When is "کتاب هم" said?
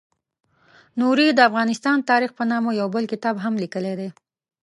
3.13-3.53